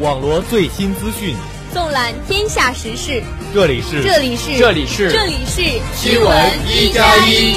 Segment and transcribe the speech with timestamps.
[0.00, 1.36] 网罗最新资讯，
[1.72, 3.22] 纵览天下时事。
[3.54, 5.62] 这里是这里是这里是这里是
[5.94, 7.54] 新闻一加一。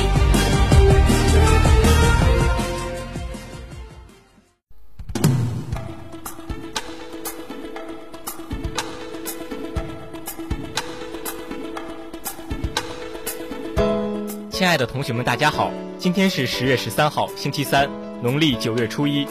[14.52, 17.90] 亲爱的同学们，大家好，今天是十月十三号，星期三，
[18.22, 19.28] 农历九月初一，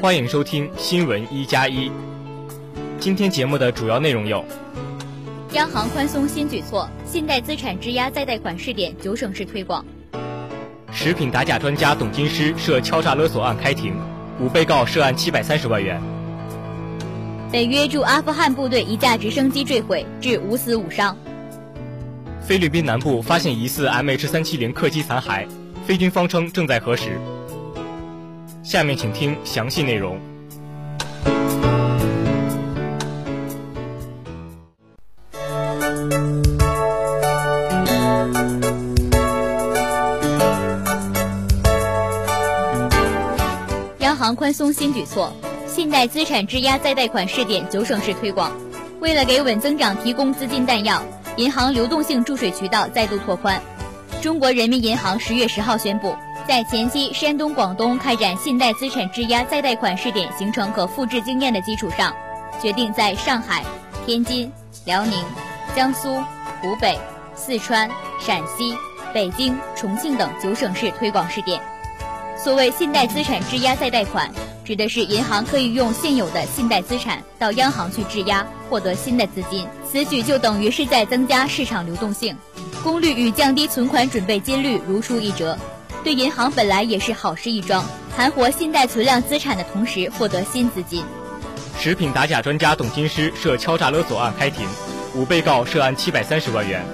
[0.00, 1.90] 欢迎收听新闻一加一。
[3.00, 4.44] 今天节目的主要内容有：
[5.52, 9.84] 央行宽松新举措，信贷资产质押再贷款试点九省市推广；
[10.92, 13.94] 食品打假专家董金狮涉敲诈勒索案开庭，
[14.40, 16.00] 五被告涉案七百三十万元；
[17.52, 21.14] 北约驻阿富汗部队一架直升机坠毁，致五死五伤；
[22.42, 25.46] 菲律宾南部发现疑似 MH 三七零客机残骸，
[25.86, 27.16] 菲军方称正在核实。
[28.64, 30.18] 下面请听详细内容。
[44.08, 45.30] 央行宽松新举措，
[45.66, 48.50] 信贷资产质押再贷款试点九省市推广。
[49.00, 51.02] 为了给稳增长提供资金弹药，
[51.36, 53.60] 银行流动性注水渠道再度拓宽。
[54.22, 56.16] 中国人民银行十月十号宣布，
[56.48, 62.10] 在前期山东、广东开展信贷资产质押再贷款试点形成可复制经验的基础上，
[62.62, 63.62] 决定在上海、
[64.06, 64.50] 天津、
[64.86, 65.22] 辽宁、
[65.76, 66.16] 江苏、
[66.62, 66.98] 湖北、
[67.34, 67.86] 四川、
[68.18, 68.74] 陕西、
[69.12, 71.60] 北京、重庆等九省市推广试点。
[72.42, 74.30] 所谓信贷资产质押再贷款，
[74.64, 79.66] 指的是银行可以用现有的信贷资产到央行去质押，获得新的资金。
[79.90, 82.36] 此举就等于是在增加市场流动性，
[82.82, 85.58] 功率与降低存款准备金率如出一辙，
[86.04, 87.84] 对银行本来也是好事一桩，
[88.16, 91.02] 盘活信贷存量资产的同时获得新资金。
[91.76, 94.66] 食品打假专家董金师涉敲诈勒索案开庭，
[95.14, 96.84] 五被告涉案七百三十万元。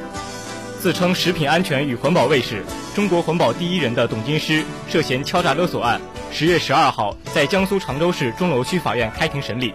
[0.84, 2.62] 自称食品安全与环保卫士、
[2.94, 5.98] 中国环保第一人的董金师涉嫌敲诈勒索案，
[6.30, 9.72] 十月十二号在江苏常州市钟楼区法院开庭审理。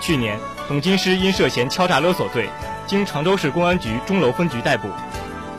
[0.00, 2.48] 去年，董金师因涉嫌敲诈勒索罪，
[2.84, 4.88] 经常州市公安局钟楼分局逮捕。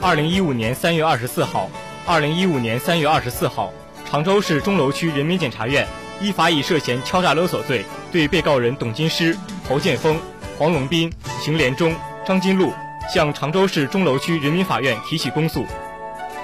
[0.01, 1.69] 二零一五年三月二十四号，
[2.05, 3.71] 二零一五年三月二十四号，
[4.05, 5.87] 常州市钟楼区人民检察院
[6.19, 9.37] 依法以涉嫌敲诈勒索罪，对被告人董金师、
[9.69, 10.19] 侯建峰、
[10.57, 11.09] 黄龙斌、
[11.39, 11.95] 邢连忠、
[12.27, 12.73] 张金禄。
[13.13, 15.65] 向常州市钟楼区人民法院提起公诉。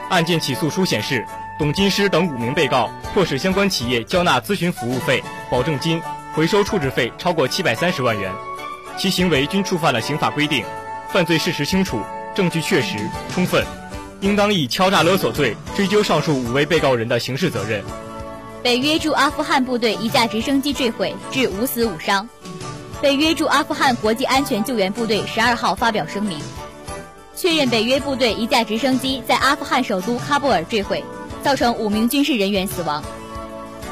[0.09, 1.25] 案件起诉书显示，
[1.59, 6.01] 董金师等五名被告迫使相关企业交纳咨询服务费、保证金、
[6.33, 8.31] 回收处置费超过七百三十万元，
[8.97, 10.63] 其行为均触犯了刑法规定，
[11.09, 12.01] 犯罪事实清楚，
[12.33, 12.97] 证据确实
[13.33, 13.65] 充分，
[14.21, 17.83] 应当以敲诈勒索罪追究上述五位被告人的刑事责任。
[18.63, 22.27] 北约驻阿富汗部队一架直升机坠毁，致五死五伤。
[22.99, 26.39] 北约驻阿富汗国际安全救援部队十二号发表声明。
[27.35, 31.03] 确认北约部队一架直升机在阿富汗首都喀布尔坠毁，
[31.43, 33.03] 造成五名军事人员死亡。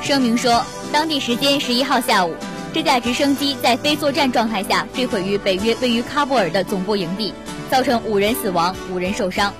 [0.02, 2.36] 声明说，当地时间十一号下午，
[2.74, 7.32] 这架直升机在非作战状态下坠毁于北约位于喀布尔的总部营地，
[7.70, 9.54] 造成五人死亡、五人受伤。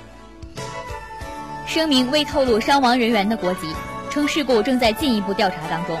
[1.68, 3.68] 声明未透露伤亡人员的国籍，
[4.10, 5.96] 称事故正在进一步调查当中。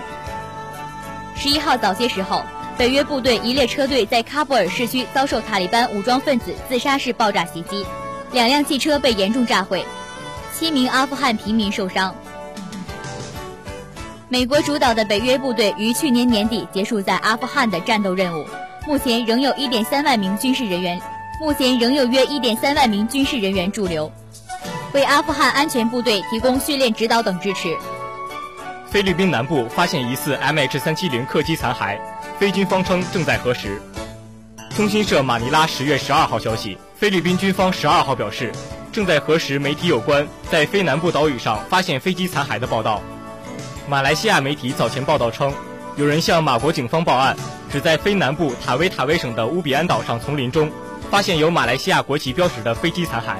[1.36, 2.42] 十一号早些时候。
[2.78, 7.86] 北约部队一列车队在喀布尔市区遭受塔利班武装分子自杀式爆炸袭击，
[8.32, 9.82] 两辆汽车被严重炸毁，
[10.52, 12.14] 七名阿富汗平民受伤。
[14.28, 18.44] 美国主导的北约部队于去年年底结束在阿富汗的战斗任务，
[18.86, 21.00] 目前仍有一点三万名军事人员，
[21.40, 24.12] 目前仍有约一点三万名军事人员驻留，
[24.92, 27.74] 为阿富汗安全部队提供训练指导等支持。
[28.88, 31.98] 菲律宾南部发现疑似 MH370 客机残骸。
[32.38, 33.80] 菲军方称正在核实。
[34.74, 38.52] 通讯社马尼拉十月十二号消息，菲律宾军方十二号表示，
[38.92, 43.02] 正在核实媒体有关在菲南部岛屿上发现飞机残骸的报道。
[43.88, 45.52] 马来西亚媒体早前报道称，
[45.96, 47.36] 有人向马国警方报案，
[47.72, 50.70] 指在菲南部塔威塔威省的乌比安岛上丛林中，
[51.10, 53.38] 发现有马来西亚国旗标识的飞机残骸。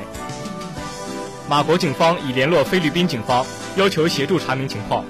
[1.48, 3.46] 马国警方已联络菲律宾警方，
[3.76, 5.04] 要求协助查明情况。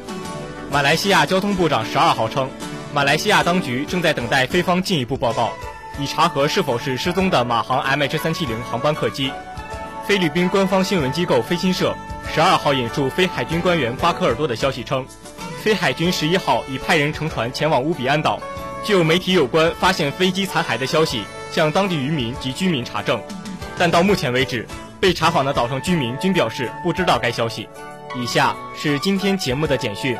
[0.71, 2.51] 马来西亚交通部长十二号称。
[2.93, 5.53] 马来西亚当局正在等待菲方进一步报告，
[5.99, 9.33] 以查核是否是失踪的马航 MH370 航班客机。
[10.07, 11.95] 菲律宾官方新闻机构飞新社
[12.33, 15.05] 十二号引述菲海军官员巴科尔多的消息称，
[15.63, 18.41] 菲海军十一号已派人乘船前往乌比安岛，
[18.85, 23.21] 就媒体有关发现飞机残骸的消息向当地渔民及居民查证，
[23.77, 24.67] 但到目前为止，
[25.01, 27.69] 被查访的岛上居民均表示不知道该消息。
[28.15, 30.17] 以下是今天节目的简讯。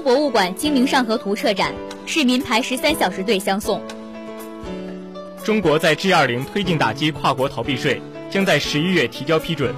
[0.00, 1.74] 博物馆《清明上河图》撤展，
[2.06, 3.80] 市民排十三小时队相送。
[5.44, 8.00] 中国在 G20 推进打击跨国逃避税，
[8.30, 9.74] 将在十一月提交批准。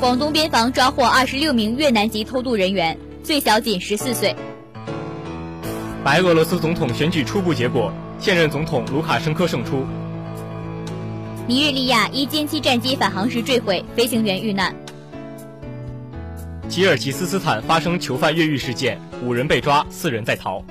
[0.00, 4.34] 广东边防抓获二十六名越南籍偷渡人员，最小仅十四岁。
[6.04, 9.84] 白俄罗斯总统选举初步结果，现任总统卢卡申科胜出。
[11.46, 14.74] 尼日利亚一歼七战机返航时坠毁，飞行员遇难。
[16.68, 20.62] 吉尔吉斯斯坦发生囚犯越狱事件，五人被抓，四人在逃。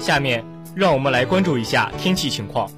[0.00, 2.68] 下面让我们来关注一下天气情况。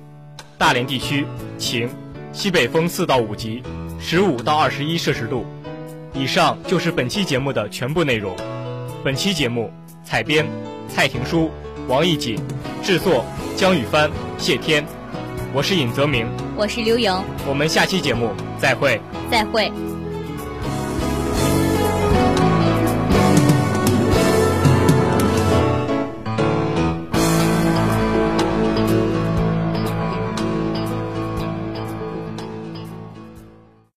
[0.58, 1.26] 大连地区
[1.56, 1.88] 晴，
[2.32, 3.62] 西北风四到五级，
[3.98, 5.46] 十五到二十一摄氏度。
[6.12, 8.36] 以上就是本期节目的全部内容。
[9.02, 9.72] 本期节目
[10.04, 10.46] 采编
[10.88, 11.50] 蔡廷书、
[11.88, 12.38] 王艺锦，
[12.82, 13.24] 制作
[13.56, 14.84] 江雨帆、谢天。
[15.54, 17.10] 我是尹泽明，我是刘莹。
[17.48, 19.00] 我们下期节目再会。
[19.30, 19.72] 再会。